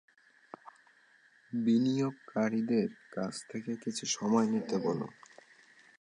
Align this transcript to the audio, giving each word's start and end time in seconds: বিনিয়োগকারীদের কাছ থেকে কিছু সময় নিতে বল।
বিনিয়োগকারীদের 1.51 2.89
কাছ 3.11 3.33
থেকে 3.49 3.71
কিছু 3.83 4.03
সময় 4.15 4.47
নিতে 4.47 4.75
বল। 4.77 4.99